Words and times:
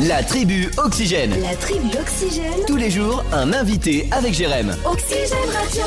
La 0.00 0.22
tribu 0.22 0.68
Oxygène. 0.76 1.30
La 1.40 1.56
tribu 1.56 1.86
Oxygène. 1.98 2.64
Tous 2.66 2.76
les 2.76 2.90
jours, 2.90 3.24
un 3.32 3.52
invité 3.52 4.06
avec 4.12 4.34
Jérém. 4.34 4.70
Oxygène 4.84 5.48
Radio. 5.52 5.84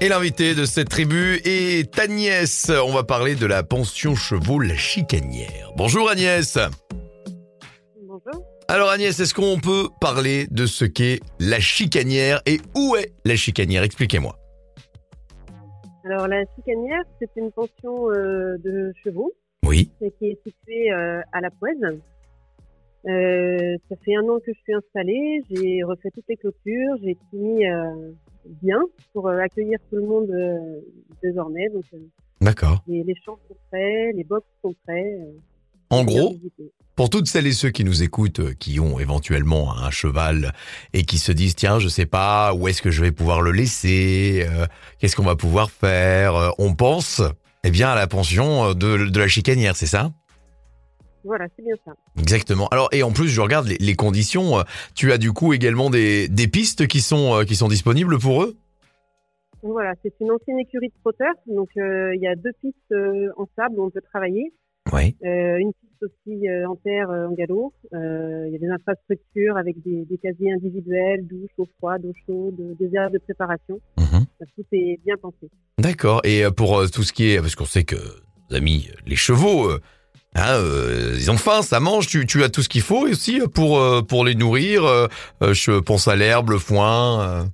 Et 0.00 0.08
l'invité 0.08 0.54
de 0.54 0.64
cette 0.64 0.88
tribu 0.88 1.40
est 1.44 1.98
Agnès. 1.98 2.70
On 2.70 2.92
va 2.92 3.04
parler 3.04 3.34
de 3.34 3.44
la 3.46 3.62
pension 3.62 4.14
chevaux 4.14 4.58
La 4.60 4.76
Chicanière. 4.76 5.72
Bonjour 5.76 6.08
Agnès. 6.08 6.58
Bonjour. 8.02 8.44
Alors 8.68 8.90
Agnès, 8.90 9.18
est-ce 9.20 9.34
qu'on 9.34 9.58
peut 9.60 9.88
parler 10.00 10.46
de 10.50 10.64
ce 10.66 10.84
qu'est 10.86 11.20
La 11.38 11.60
Chicanière 11.60 12.40
et 12.46 12.60
où 12.74 12.96
est 12.96 13.12
La 13.26 13.36
Chicanière? 13.36 13.82
Expliquez-moi. 13.82 14.38
Alors 16.06 16.26
la 16.28 16.42
Chicanière, 16.56 17.02
c'est 17.20 17.30
une 17.36 17.52
pension 17.52 18.10
euh, 18.10 18.56
de 18.64 18.92
chevaux 19.04 19.32
Oui. 19.66 19.90
qui 20.18 20.26
est 20.26 20.38
située 20.44 20.90
euh, 20.92 21.20
à 21.32 21.40
la 21.40 21.50
Poise. 21.50 21.98
Euh, 23.08 23.76
ça 23.88 23.96
fait 24.04 24.14
un 24.14 24.22
an 24.28 24.38
que 24.38 24.52
je 24.52 24.60
suis 24.62 24.74
installée, 24.74 25.42
j'ai 25.50 25.82
refait 25.82 26.10
toutes 26.14 26.24
les 26.28 26.36
clôtures, 26.36 26.94
j'ai 27.02 27.16
tout 27.16 27.36
mis 27.36 27.66
euh, 27.66 28.12
bien 28.62 28.80
pour 29.12 29.28
euh, 29.28 29.38
accueillir 29.38 29.78
tout 29.90 29.96
le 29.96 30.06
monde 30.06 30.30
euh, 30.30 30.80
désormais. 31.22 31.68
Donc 31.70 31.84
euh, 31.94 31.98
D'accord. 32.40 32.82
les, 32.86 33.02
les 33.02 33.14
champs 33.24 33.38
sont 33.48 33.56
prêts, 33.70 34.12
les 34.12 34.22
box 34.24 34.46
sont 34.62 34.74
prêts. 34.86 35.16
euh, 35.20 35.32
En 35.90 36.04
gros, 36.04 36.36
pour 36.94 37.10
toutes 37.10 37.26
celles 37.26 37.48
et 37.48 37.52
ceux 37.52 37.70
qui 37.70 37.82
nous 37.84 38.04
écoutent, 38.04 38.54
qui 38.54 38.78
ont 38.78 39.00
éventuellement 39.00 39.76
un 39.76 39.90
cheval 39.90 40.52
et 40.92 41.02
qui 41.02 41.18
se 41.18 41.32
disent 41.32 41.56
tiens, 41.56 41.80
je 41.80 41.88
sais 41.88 42.06
pas 42.06 42.54
où 42.54 42.68
est-ce 42.68 42.82
que 42.82 42.92
je 42.92 43.02
vais 43.02 43.10
pouvoir 43.12 43.42
le 43.42 43.50
laisser, 43.50 44.46
euh, 44.48 44.66
qu'est-ce 44.98 45.16
qu'on 45.16 45.24
va 45.24 45.34
pouvoir 45.36 45.72
faire, 45.72 46.36
euh, 46.36 46.50
on 46.58 46.74
pense 46.74 47.20
eh 47.64 47.70
bien 47.70 47.88
à 47.90 47.94
la 47.96 48.06
pension 48.06 48.74
de, 48.74 49.08
de 49.08 49.18
la 49.18 49.28
Chicanière, 49.28 49.74
c'est 49.74 49.86
ça? 49.86 50.12
Voilà, 51.24 51.46
c'est 51.56 51.64
bien 51.64 51.76
ça. 51.84 51.92
Exactement. 52.18 52.68
Alors 52.68 52.88
et 52.92 53.02
en 53.02 53.12
plus, 53.12 53.28
je 53.28 53.40
regarde 53.40 53.66
les, 53.66 53.78
les 53.78 53.94
conditions. 53.94 54.58
euh, 54.58 54.62
Tu 54.94 55.12
as 55.12 55.18
du 55.18 55.32
coup 55.32 55.52
également 55.52 55.90
des, 55.90 56.28
des 56.28 56.48
pistes 56.48 56.86
qui 56.86 57.00
sont 57.00 57.34
euh, 57.34 57.44
qui 57.44 57.56
sont 57.56 57.68
disponibles 57.68 58.18
pour 58.18 58.42
eux? 58.42 58.56
Voilà, 59.62 59.94
c'est 60.02 60.12
une 60.20 60.32
ancienne 60.32 60.58
écurie 60.58 60.88
de 60.88 60.94
trotteurs, 61.02 61.34
donc 61.46 61.68
euh, 61.76 62.12
il 62.16 62.20
y 62.20 62.26
a 62.26 62.34
deux 62.34 62.50
pistes 62.60 62.76
euh, 62.90 63.30
en 63.36 63.46
sable 63.54 63.78
où 63.78 63.84
on 63.84 63.90
peut 63.90 64.00
travailler. 64.12 64.52
Oui. 64.92 65.14
Euh, 65.24 65.58
une 65.58 65.72
piste 65.72 66.02
aussi 66.02 66.48
en 66.68 66.74
terre, 66.74 67.08
en 67.08 67.32
galop. 67.32 67.72
Il 67.92 68.50
y 68.50 68.56
a 68.56 68.58
des 68.58 68.68
infrastructures 68.68 69.56
avec 69.56 69.80
des, 69.84 70.04
des 70.04 70.18
casiers 70.18 70.52
individuels, 70.52 71.24
douche, 71.28 71.52
eau 71.56 71.68
froide, 71.78 72.04
eau 72.04 72.12
chaude, 72.26 72.76
des 72.76 72.90
aires 72.96 73.12
de 73.12 73.18
préparation. 73.18 73.80
Mhm. 73.96 74.26
Tout 74.56 74.64
est 74.72 74.98
bien 75.04 75.14
pensé. 75.16 75.48
D'accord. 75.78 76.20
Et 76.24 76.42
pour 76.56 76.90
tout 76.90 77.04
ce 77.04 77.12
qui 77.12 77.30
est, 77.30 77.38
parce 77.40 77.54
qu'on 77.54 77.64
sait 77.64 77.84
que 77.84 77.96
amis 78.50 78.90
les 79.06 79.14
chevaux, 79.16 79.70
hein, 80.34 80.54
euh, 80.56 81.14
ils 81.16 81.30
ont 81.30 81.36
faim, 81.36 81.62
ça 81.62 81.80
mange. 81.80 82.06
Tu, 82.06 82.26
tu 82.26 82.42
as 82.44 82.48
tout 82.48 82.62
ce 82.62 82.68
qu'il 82.68 82.82
faut 82.82 83.06
aussi 83.08 83.40
euh, 83.40 83.46
pour 83.46 83.78
euh, 83.78 84.02
pour 84.02 84.24
les 84.24 84.34
nourrir. 84.34 84.84
euh, 84.84 85.06
euh, 85.42 85.54
je 85.54 85.78
pense 85.80 86.08
à 86.08 86.16
l'herbe, 86.16 86.50
le 86.50 86.58
foin. 86.58 87.20
euh. 87.22 87.44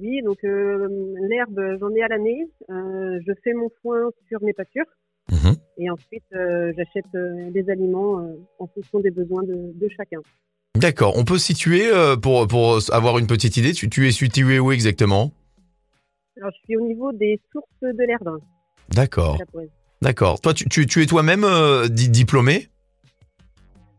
Oui, 0.00 0.20
donc 0.22 0.38
euh, 0.44 0.88
l'herbe, 1.28 1.60
j'en 1.80 1.90
ai 1.90 2.02
à 2.02 2.08
l'année. 2.08 2.46
Euh, 2.70 3.18
je 3.26 3.32
fais 3.42 3.52
mon 3.54 3.70
foin 3.82 4.10
sur 4.28 4.42
mes 4.42 4.52
pâtures 4.52 4.86
Mhm. 5.30 5.54
et 5.78 5.88
ensuite 5.88 6.24
euh, 6.34 6.70
j'achète 6.76 7.06
euh, 7.14 7.50
des 7.50 7.70
aliments 7.70 8.18
euh, 8.18 8.34
en 8.58 8.66
fonction 8.66 9.00
des 9.00 9.10
besoins 9.10 9.42
de, 9.42 9.54
de 9.74 9.88
chacun. 9.96 10.18
D'accord. 10.76 11.14
On 11.16 11.24
peut 11.24 11.38
situer 11.38 11.86
euh, 11.90 12.14
pour 12.16 12.46
pour 12.46 12.78
avoir 12.92 13.16
une 13.18 13.26
petite 13.26 13.56
idée. 13.56 13.72
Tu, 13.72 13.88
tu 13.88 14.06
es 14.06 14.10
situé 14.10 14.58
où 14.58 14.70
exactement? 14.70 15.32
Alors 16.36 16.50
je 16.50 16.58
suis 16.64 16.76
au 16.76 16.82
niveau 16.86 17.10
des 17.12 17.40
sources 17.52 17.66
de 17.80 18.04
l'herbe. 18.04 18.38
D'accord. 18.90 19.36
à 19.36 19.38
la 19.38 19.46
Poise. 19.46 19.68
D'accord. 20.02 20.40
Toi, 20.40 20.54
tu, 20.54 20.68
tu, 20.68 20.86
tu 20.86 21.02
es 21.02 21.06
toi-même 21.06 21.44
euh, 21.44 21.88
di- 21.88 22.08
diplômé? 22.10 22.68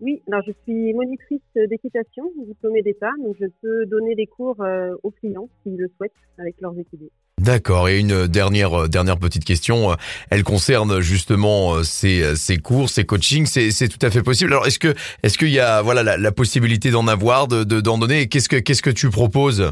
Oui, 0.01 0.21
alors 0.27 0.41
je 0.45 0.51
suis 0.63 0.93
monitrice 0.93 1.41
d'équitation, 1.69 2.25
diplômée 2.45 2.81
d'État, 2.81 3.11
donc 3.23 3.35
je 3.39 3.45
peux 3.61 3.85
donner 3.85 4.13
des 4.13 4.27
cours 4.27 4.57
euh, 4.61 4.91
aux 5.03 5.09
clients 5.11 5.49
s'ils 5.63 5.77
le 5.77 5.89
souhaitent 5.97 6.11
avec 6.37 6.55
leurs 6.59 6.77
équidés. 6.77 7.09
D'accord. 7.41 7.87
Et 7.89 7.99
une 7.99 8.27
dernière 8.27 8.73
euh, 8.83 8.87
dernière 8.87 9.17
petite 9.17 9.45
question. 9.45 9.91
euh, 9.91 9.95
Elle 10.29 10.43
concerne 10.43 10.99
justement 10.99 11.81
ces 11.83 12.35
ces 12.35 12.57
cours, 12.57 12.89
ces 12.89 13.05
coachings. 13.05 13.45
C'est 13.45 13.87
tout 13.87 14.05
à 14.05 14.11
fait 14.11 14.21
possible. 14.21 14.51
Alors 14.51 14.67
est-ce 14.67 14.79
que 14.79 14.93
est-ce 15.23 15.37
qu'il 15.37 15.49
y 15.49 15.59
a 15.59 15.81
voilà 15.81 16.03
la, 16.03 16.17
la 16.17 16.31
possibilité 16.31 16.91
d'en 16.91 17.07
avoir, 17.07 17.47
de 17.47 17.63
de- 17.63 17.81
d'en 17.81 17.97
donner? 17.97 18.27
Qu'est-ce 18.27 18.49
que 18.49 18.57
qu'est-ce 18.57 18.81
que 18.81 18.89
tu 18.89 19.09
proposes? 19.09 19.71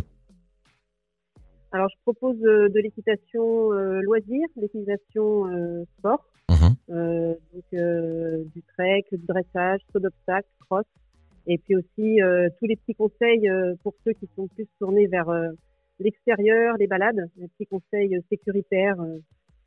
Alors 1.74 1.90
je 1.90 1.96
propose 2.04 2.38
euh, 2.44 2.70
de 2.70 2.80
l'équitation 2.80 3.74
euh, 3.74 4.00
loisir, 4.02 4.48
l'équitation 4.56 5.48
euh, 5.48 5.84
sport, 5.98 6.24
Mhm. 6.52 7.36
donc 7.54 8.52
du 8.54 8.62
trek, 8.74 9.06
du 9.12 9.26
dressage, 9.26 9.80
saut 9.92 10.00
d'obstacle, 10.00 10.48
cross, 10.60 10.86
et 11.48 11.58
puis 11.58 11.76
aussi 11.76 12.20
tous 12.60 12.66
les 12.68 12.76
petits 12.76 12.94
conseils 12.94 13.50
pour 13.82 13.96
ceux 14.04 14.12
qui 14.12 14.30
sont 14.36 14.48
plus 14.50 14.68
tournés 14.78 15.08
vers 15.08 15.32
l'extérieur, 16.00 16.76
les 16.78 16.86
balades, 16.86 17.30
les 17.38 17.48
petits 17.48 17.66
conseils 17.66 18.20
sécuritaires 18.30 18.98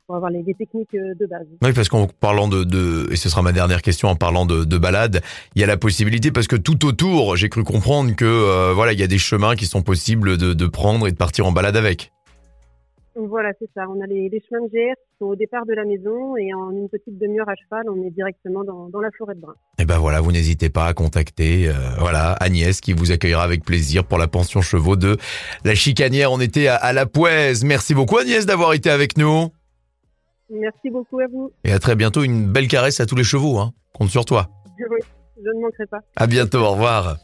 pour 0.07 0.15
avoir 0.15 0.31
les, 0.31 0.41
les 0.41 0.53
techniques 0.53 0.95
euh, 0.95 1.13
de 1.19 1.25
base. 1.25 1.45
Oui, 1.61 1.73
parce 1.73 1.89
qu'en 1.89 2.07
parlant 2.07 2.47
de, 2.47 2.63
de, 2.63 3.07
et 3.11 3.17
ce 3.17 3.29
sera 3.29 3.41
ma 3.41 3.51
dernière 3.51 3.81
question, 3.81 4.07
en 4.07 4.15
parlant 4.15 4.45
de, 4.45 4.63
de 4.63 4.77
balade, 4.77 5.21
il 5.55 5.61
y 5.61 5.63
a 5.63 5.67
la 5.67 5.77
possibilité, 5.77 6.31
parce 6.31 6.47
que 6.47 6.55
tout 6.55 6.85
autour, 6.85 7.35
j'ai 7.35 7.49
cru 7.49 7.63
comprendre 7.63 8.15
que 8.15 8.25
euh, 8.25 8.73
voilà, 8.73 8.93
il 8.93 8.99
y 8.99 9.03
a 9.03 9.07
des 9.07 9.17
chemins 9.17 9.55
qui 9.55 9.65
sont 9.65 9.83
possibles 9.83 10.37
de, 10.37 10.53
de 10.53 10.65
prendre 10.65 11.07
et 11.07 11.11
de 11.11 11.17
partir 11.17 11.45
en 11.45 11.51
balade 11.51 11.75
avec. 11.75 12.11
Voilà, 13.19 13.49
c'est 13.59 13.69
ça. 13.73 13.85
On 13.89 13.99
a 13.99 14.05
les, 14.05 14.29
les 14.29 14.43
chemins 14.47 14.63
de 14.63 14.69
GR 14.69 14.93
qui 14.93 15.17
sont 15.17 15.25
au 15.25 15.35
départ 15.35 15.65
de 15.65 15.73
la 15.73 15.85
maison 15.85 16.37
et 16.37 16.53
en 16.53 16.69
une 16.69 16.87
petite 16.87 17.17
demi-heure 17.17 17.49
à 17.49 17.55
cheval, 17.55 17.89
on 17.89 18.05
est 18.05 18.11
directement 18.11 18.63
dans, 18.63 18.89
dans 18.89 18.99
la 18.99 19.09
forêt 19.17 19.33
de 19.33 19.41
Brun. 19.41 19.55
Et 19.79 19.85
ben 19.85 19.97
voilà, 19.97 20.21
vous 20.21 20.31
n'hésitez 20.31 20.69
pas 20.69 20.85
à 20.85 20.93
contacter 20.93 21.67
euh, 21.67 21.73
voilà 21.97 22.33
Agnès 22.33 22.79
qui 22.79 22.93
vous 22.93 23.11
accueillera 23.11 23.41
avec 23.41 23.65
plaisir 23.65 24.03
pour 24.03 24.19
la 24.19 24.27
pension 24.27 24.61
chevaux 24.61 24.95
de 24.95 25.17
la 25.65 25.73
Chicanière. 25.73 26.31
On 26.31 26.39
était 26.39 26.67
à, 26.67 26.75
à 26.75 26.93
la 26.93 27.07
Poise. 27.07 27.63
Merci 27.63 27.95
beaucoup 27.95 28.19
Agnès 28.19 28.45
d'avoir 28.45 28.73
été 28.73 28.91
avec 28.91 29.17
nous 29.17 29.49
Merci 30.49 30.89
beaucoup 30.89 31.19
à 31.19 31.27
vous. 31.27 31.51
et 31.63 31.71
à 31.71 31.79
très 31.79 31.95
bientôt. 31.95 32.23
Une 32.23 32.51
belle 32.51 32.67
caresse 32.67 32.99
à 32.99 33.05
tous 33.05 33.15
les 33.15 33.23
chevaux. 33.23 33.57
Hein. 33.59 33.73
Compte 33.93 34.09
sur 34.09 34.25
toi. 34.25 34.47
Je, 34.79 34.83
je 35.43 35.49
ne 35.49 35.61
manquerai 35.61 35.85
pas. 35.87 35.99
À 36.15 36.27
bientôt. 36.27 36.59
Au 36.59 36.71
revoir. 36.71 37.17